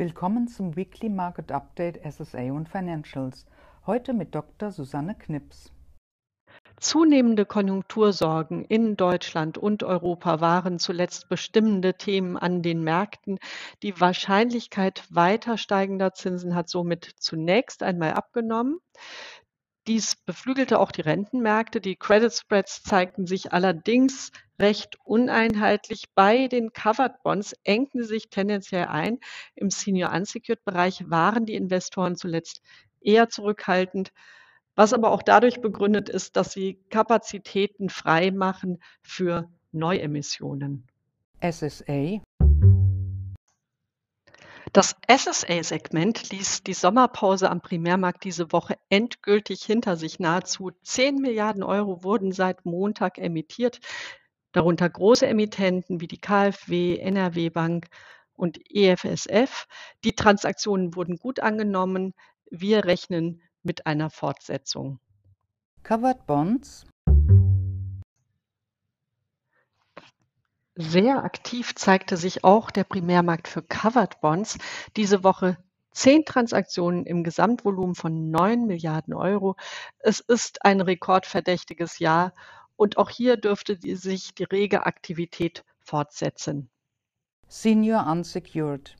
[0.00, 3.44] Willkommen zum Weekly Market Update SSA und Financials.
[3.84, 4.70] Heute mit Dr.
[4.70, 5.74] Susanne Knips.
[6.78, 13.38] Zunehmende Konjunktursorgen in Deutschland und Europa waren zuletzt bestimmende Themen an den Märkten.
[13.82, 18.78] Die Wahrscheinlichkeit weiter steigender Zinsen hat somit zunächst einmal abgenommen.
[19.86, 21.82] Dies beflügelte auch die Rentenmärkte.
[21.82, 26.04] Die Credit Spreads zeigten sich allerdings recht uneinheitlich.
[26.14, 29.18] Bei den Covered Bonds engten sie sich tendenziell ein.
[29.54, 32.62] Im Senior Unsecured Bereich waren die Investoren zuletzt
[33.00, 34.12] eher zurückhaltend,
[34.76, 40.86] was aber auch dadurch begründet ist, dass sie Kapazitäten frei machen für Neuemissionen.
[41.42, 42.20] SSA
[44.72, 50.20] das SSA-Segment ließ die Sommerpause am Primärmarkt diese Woche endgültig hinter sich.
[50.20, 53.80] Nahezu 10 Milliarden Euro wurden seit Montag emittiert,
[54.52, 57.86] darunter große Emittenten wie die KfW, NRW Bank
[58.32, 59.66] und EFSF.
[60.04, 62.14] Die Transaktionen wurden gut angenommen.
[62.50, 64.98] Wir rechnen mit einer Fortsetzung.
[65.82, 66.86] Covered Bonds
[70.76, 74.56] Sehr aktiv zeigte sich auch der Primärmarkt für Covered Bonds.
[74.96, 75.58] Diese Woche
[75.92, 79.56] zehn Transaktionen im Gesamtvolumen von 9 Milliarden Euro.
[79.98, 82.32] Es ist ein rekordverdächtiges Jahr
[82.80, 86.70] und auch hier dürfte sich die rege Aktivität fortsetzen.
[87.46, 88.96] Senior Unsecured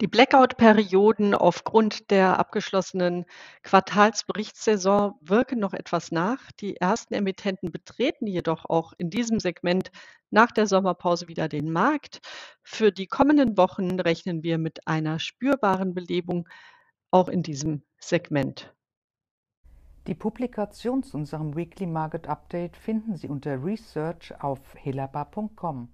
[0.00, 3.26] die Blackout-Perioden aufgrund der abgeschlossenen
[3.64, 6.40] Quartalsberichtssaison wirken noch etwas nach.
[6.52, 9.90] Die ersten Emittenten betreten jedoch auch in diesem Segment
[10.30, 12.20] nach der Sommerpause wieder den Markt.
[12.62, 16.48] Für die kommenden Wochen rechnen wir mit einer spürbaren Belebung
[17.10, 18.72] auch in diesem Segment.
[20.10, 25.88] Die Publikation zu unserem Weekly Market Update finden Sie unter Research auf helaba.com.